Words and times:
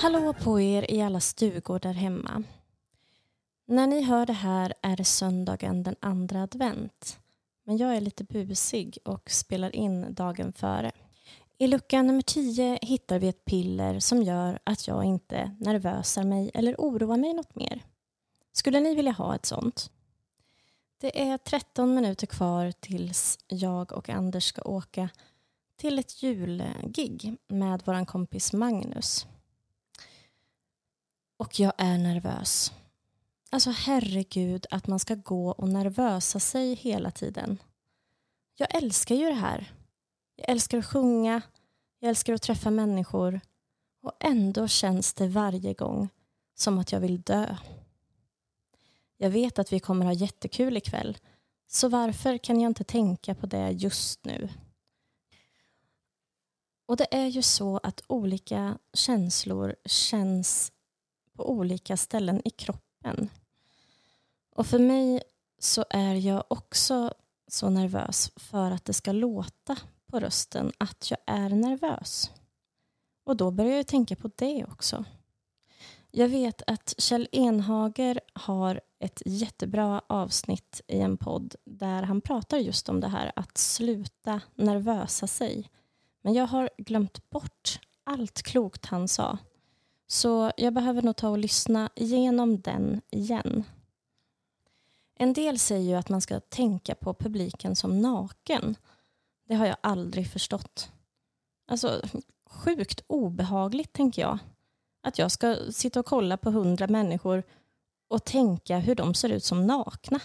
Hallå 0.00 0.32
på 0.32 0.60
er 0.60 0.90
i 0.90 1.02
alla 1.02 1.20
stugor 1.20 1.78
där 1.78 1.92
hemma. 1.92 2.42
När 3.66 3.86
ni 3.86 4.02
hör 4.02 4.26
det 4.26 4.32
här 4.32 4.74
är 4.82 4.96
det 4.96 5.04
söndagen 5.04 5.82
den 5.82 5.96
andra 6.00 6.42
advent. 6.42 7.18
Men 7.64 7.76
jag 7.76 7.96
är 7.96 8.00
lite 8.00 8.24
busig 8.24 8.98
och 9.04 9.30
spelar 9.30 9.76
in 9.76 10.14
dagen 10.14 10.52
före. 10.52 10.92
I 11.58 11.66
lucka 11.66 12.02
nummer 12.02 12.22
10 12.22 12.78
hittar 12.82 13.18
vi 13.18 13.28
ett 13.28 13.44
piller 13.44 14.00
som 14.00 14.22
gör 14.22 14.58
att 14.64 14.88
jag 14.88 15.04
inte 15.04 15.56
nervösar 15.60 16.24
mig 16.24 16.50
eller 16.54 16.74
oroar 16.78 17.16
mig 17.16 17.34
något 17.34 17.54
mer. 17.54 17.82
Skulle 18.52 18.80
ni 18.80 18.94
vilja 18.94 19.12
ha 19.12 19.34
ett 19.34 19.46
sånt? 19.46 19.90
Det 21.00 21.22
är 21.22 21.38
13 21.38 21.94
minuter 21.94 22.26
kvar 22.26 22.72
tills 22.80 23.38
jag 23.46 23.92
och 23.92 24.08
Anders 24.08 24.44
ska 24.44 24.62
åka 24.62 25.08
till 25.76 25.98
ett 25.98 26.22
julgig 26.22 27.36
med 27.48 27.82
vår 27.84 28.04
kompis 28.04 28.52
Magnus. 28.52 29.26
Och 31.48 31.60
jag 31.60 31.72
är 31.78 31.98
nervös. 31.98 32.72
Alltså 33.50 33.70
herregud 33.70 34.66
att 34.70 34.86
man 34.86 34.98
ska 34.98 35.14
gå 35.14 35.50
och 35.50 35.68
nervösa 35.68 36.40
sig 36.40 36.74
hela 36.74 37.10
tiden. 37.10 37.58
Jag 38.56 38.74
älskar 38.74 39.14
ju 39.14 39.26
det 39.26 39.34
här. 39.34 39.72
Jag 40.36 40.48
älskar 40.48 40.78
att 40.78 40.86
sjunga, 40.86 41.42
jag 41.98 42.08
älskar 42.08 42.32
att 42.32 42.42
träffa 42.42 42.70
människor 42.70 43.40
och 44.02 44.12
ändå 44.20 44.68
känns 44.68 45.14
det 45.14 45.28
varje 45.28 45.74
gång 45.74 46.08
som 46.54 46.78
att 46.78 46.92
jag 46.92 47.00
vill 47.00 47.20
dö. 47.20 47.56
Jag 49.16 49.30
vet 49.30 49.58
att 49.58 49.72
vi 49.72 49.80
kommer 49.80 50.06
ha 50.06 50.12
jättekul 50.12 50.76
ikväll 50.76 51.18
så 51.66 51.88
varför 51.88 52.38
kan 52.38 52.60
jag 52.60 52.70
inte 52.70 52.84
tänka 52.84 53.34
på 53.34 53.46
det 53.46 53.70
just 53.70 54.24
nu? 54.24 54.48
Och 56.86 56.96
det 56.96 57.14
är 57.14 57.26
ju 57.26 57.42
så 57.42 57.80
att 57.82 58.02
olika 58.06 58.78
känslor 58.92 59.76
känns 59.84 60.72
på 61.38 61.50
olika 61.50 61.96
ställen 61.96 62.42
i 62.44 62.50
kroppen. 62.50 63.30
Och 64.54 64.66
för 64.66 64.78
mig 64.78 65.22
så 65.58 65.84
är 65.90 66.14
jag 66.14 66.44
också 66.48 67.14
så 67.46 67.70
nervös 67.70 68.30
för 68.36 68.70
att 68.70 68.84
det 68.84 68.92
ska 68.92 69.12
låta 69.12 69.76
på 70.06 70.20
rösten 70.20 70.72
att 70.78 71.10
jag 71.10 71.18
är 71.26 71.48
nervös. 71.48 72.30
Och 73.24 73.36
då 73.36 73.50
börjar 73.50 73.76
jag 73.76 73.86
tänka 73.86 74.16
på 74.16 74.30
det 74.36 74.64
också. 74.64 75.04
Jag 76.10 76.28
vet 76.28 76.62
att 76.66 76.94
Kjell 76.98 77.28
Enhager 77.32 78.20
har 78.32 78.80
ett 78.98 79.22
jättebra 79.26 80.02
avsnitt 80.06 80.80
i 80.86 81.00
en 81.00 81.16
podd 81.16 81.54
där 81.64 82.02
han 82.02 82.20
pratar 82.20 82.58
just 82.58 82.88
om 82.88 83.00
det 83.00 83.08
här 83.08 83.32
att 83.36 83.58
sluta 83.58 84.40
nervösa 84.54 85.26
sig. 85.26 85.70
Men 86.22 86.34
jag 86.34 86.46
har 86.46 86.70
glömt 86.78 87.30
bort 87.30 87.80
allt 88.04 88.42
klokt 88.42 88.86
han 88.86 89.08
sa. 89.08 89.38
Så 90.10 90.52
jag 90.56 90.74
behöver 90.74 91.02
nog 91.02 91.16
ta 91.16 91.28
och 91.28 91.38
lyssna 91.38 91.90
igenom 91.94 92.60
den 92.60 93.00
igen. 93.10 93.64
En 95.14 95.32
del 95.32 95.58
säger 95.58 95.90
ju 95.90 95.94
att 95.94 96.08
man 96.08 96.20
ska 96.20 96.40
tänka 96.40 96.94
på 96.94 97.14
publiken 97.14 97.76
som 97.76 98.00
naken. 98.00 98.76
Det 99.44 99.54
har 99.54 99.66
jag 99.66 99.76
aldrig 99.80 100.30
förstått. 100.30 100.90
Alltså, 101.66 102.02
sjukt 102.46 103.00
obehagligt, 103.06 103.92
tänker 103.92 104.22
jag. 104.22 104.38
Att 105.00 105.18
jag 105.18 105.30
ska 105.30 105.56
sitta 105.72 106.00
och 106.00 106.06
kolla 106.06 106.36
på 106.36 106.50
hundra 106.50 106.86
människor 106.86 107.42
och 108.08 108.24
tänka 108.24 108.78
hur 108.78 108.94
de 108.94 109.14
ser 109.14 109.28
ut 109.28 109.44
som 109.44 109.66
nakna. 109.66 110.20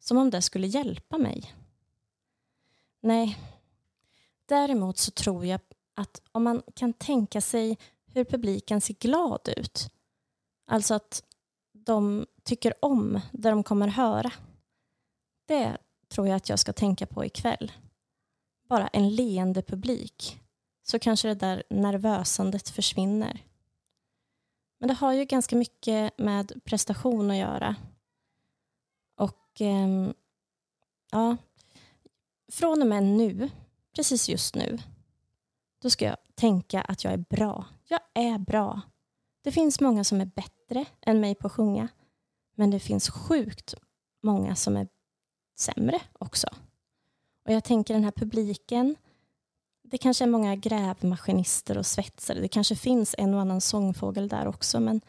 Som 0.00 0.16
om 0.16 0.30
det 0.30 0.42
skulle 0.42 0.66
hjälpa 0.66 1.18
mig. 1.18 1.54
Nej. 3.00 3.38
Däremot 4.46 4.98
så 4.98 5.10
tror 5.10 5.46
jag 5.46 5.60
att 5.94 6.22
om 6.32 6.42
man 6.42 6.62
kan 6.74 6.92
tänka 6.92 7.40
sig 7.40 7.78
hur 8.16 8.24
publiken 8.24 8.80
ser 8.80 8.94
glad 8.94 9.48
ut. 9.56 9.90
Alltså 10.66 10.94
att 10.94 11.22
de 11.72 12.26
tycker 12.44 12.84
om 12.84 13.20
det 13.32 13.50
de 13.50 13.62
kommer 13.62 13.88
höra. 13.88 14.32
Det 15.46 15.78
tror 16.08 16.28
jag 16.28 16.36
att 16.36 16.48
jag 16.48 16.58
ska 16.58 16.72
tänka 16.72 17.06
på 17.06 17.24
ikväll. 17.24 17.72
Bara 18.68 18.88
en 18.88 19.14
leende 19.14 19.62
publik. 19.62 20.40
Så 20.82 20.98
kanske 20.98 21.28
det 21.28 21.34
där 21.34 21.62
nervösandet 21.70 22.68
försvinner. 22.68 23.44
Men 24.78 24.88
det 24.88 24.94
har 24.94 25.12
ju 25.12 25.24
ganska 25.24 25.56
mycket 25.56 26.18
med 26.18 26.64
prestation 26.64 27.30
att 27.30 27.36
göra. 27.36 27.76
Och 29.16 29.60
eh, 29.60 30.10
ja, 31.10 31.36
från 32.52 32.82
och 32.82 32.88
med 32.88 33.02
nu, 33.02 33.50
precis 33.96 34.28
just 34.28 34.54
nu, 34.54 34.78
då 35.82 35.90
ska 35.90 36.04
jag 36.04 36.16
tänka 36.34 36.80
att 36.80 37.04
jag 37.04 37.12
är 37.12 37.24
bra. 37.30 37.64
Jag 37.88 38.00
är 38.14 38.38
bra. 38.38 38.80
Det 39.42 39.52
finns 39.52 39.80
många 39.80 40.04
som 40.04 40.20
är 40.20 40.26
bättre 40.26 40.84
än 41.00 41.20
mig 41.20 41.34
på 41.34 41.46
att 41.46 41.52
sjunga. 41.52 41.88
Men 42.54 42.70
det 42.70 42.80
finns 42.80 43.10
sjukt 43.10 43.74
många 44.22 44.54
som 44.56 44.76
är 44.76 44.88
sämre 45.58 46.00
också. 46.12 46.48
Och 47.44 47.52
jag 47.52 47.64
tänker 47.64 47.94
den 47.94 48.04
här 48.04 48.12
publiken, 48.12 48.96
det 49.82 49.98
kanske 49.98 50.24
är 50.24 50.28
många 50.28 50.56
grävmaskinister 50.56 51.78
och 51.78 51.86
svetsare. 51.86 52.40
Det 52.40 52.48
kanske 52.48 52.76
finns 52.76 53.14
en 53.18 53.34
och 53.34 53.40
annan 53.40 53.60
sångfågel 53.60 54.28
där 54.28 54.46
också. 54.46 54.80
Men 54.80 55.00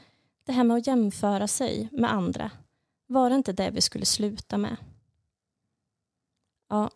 det 0.45 0.51
här 0.51 0.63
med 0.63 0.77
att 0.77 0.87
jämföra 0.87 1.47
sig 1.47 1.89
med 1.91 2.13
andra, 2.13 2.51
var 3.07 3.29
det 3.29 3.35
inte 3.35 3.53
det 3.53 3.69
vi 3.69 3.81
skulle 3.81 4.05
sluta 4.05 4.57
med? 4.57 4.77
Ja, 6.69 6.89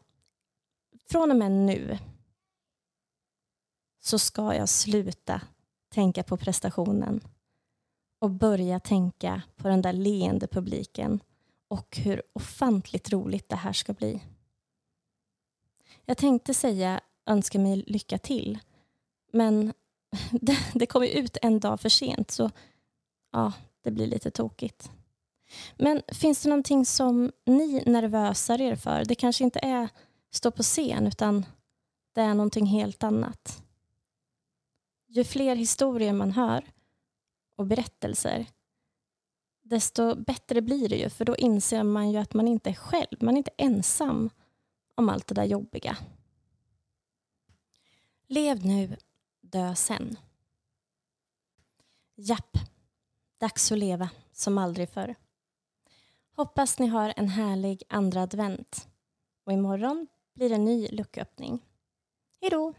från 1.09 1.31
och 1.31 1.37
med 1.37 1.51
nu 1.51 1.97
så 4.11 4.19
ska 4.19 4.55
jag 4.55 4.69
sluta 4.69 5.41
tänka 5.89 6.23
på 6.23 6.37
prestationen 6.37 7.21
och 8.19 8.29
börja 8.31 8.79
tänka 8.79 9.41
på 9.55 9.67
den 9.67 9.81
där 9.81 9.93
leende 9.93 10.47
publiken 10.47 11.19
och 11.67 11.97
hur 11.97 12.21
ofantligt 12.33 13.11
roligt 13.11 13.49
det 13.49 13.55
här 13.55 13.73
ska 13.73 13.93
bli. 13.93 14.23
Jag 16.05 16.17
tänkte 16.17 16.53
säga 16.53 17.01
önska 17.25 17.59
mig 17.59 17.83
lycka 17.87 18.17
till 18.17 18.59
men 19.33 19.73
det, 20.31 20.57
det 20.73 20.85
ju 21.05 21.11
ut 21.11 21.37
en 21.41 21.59
dag 21.59 21.79
för 21.79 21.89
sent 21.89 22.31
så 22.31 22.51
ja, 23.31 23.53
det 23.81 23.91
blir 23.91 24.07
lite 24.07 24.31
tokigt. 24.31 24.91
Men 25.77 26.01
finns 26.07 26.43
det 26.43 26.49
någonting 26.49 26.85
som 26.85 27.31
ni 27.45 27.83
nervösar 27.85 28.61
er 28.61 28.75
för? 28.75 29.05
Det 29.05 29.15
kanske 29.15 29.43
inte 29.43 29.59
är 29.59 29.89
stå 30.31 30.51
på 30.51 30.63
scen 30.63 31.07
utan 31.07 31.45
det 32.15 32.21
är 32.21 32.33
någonting 32.33 32.65
helt 32.65 33.03
annat 33.03 33.61
ju 35.11 35.23
fler 35.23 35.55
historier 35.55 36.13
man 36.13 36.31
hör 36.31 36.63
och 37.55 37.67
berättelser 37.67 38.47
desto 39.71 40.15
bättre 40.15 40.61
blir 40.61 40.89
det 40.89 40.95
ju 40.95 41.09
för 41.09 41.25
då 41.25 41.35
inser 41.35 41.83
man 41.83 42.11
ju 42.11 42.17
att 42.17 42.33
man 42.33 42.47
inte 42.47 42.69
är 42.69 42.73
själv, 42.73 43.17
man 43.19 43.33
är 43.33 43.37
inte 43.37 43.51
ensam 43.57 44.29
om 44.95 45.09
allt 45.09 45.27
det 45.27 45.35
där 45.35 45.43
jobbiga. 45.43 45.97
Lev 48.27 48.65
nu, 48.65 48.97
dö 49.41 49.75
sen. 49.75 50.17
Japp, 52.15 52.57
dags 53.37 53.71
att 53.71 53.77
leva 53.77 54.09
som 54.31 54.57
aldrig 54.57 54.89
förr. 54.89 55.15
Hoppas 56.35 56.79
ni 56.79 56.87
har 56.87 57.13
en 57.17 57.27
härlig 57.27 57.83
andra 57.89 58.21
advent 58.21 58.87
och 59.43 59.53
imorgon 59.53 60.07
blir 60.33 60.49
det 60.49 60.55
en 60.55 60.65
ny 60.65 60.87
lucköppning. 60.87 61.65
Hej 62.41 62.49
då! 62.49 62.73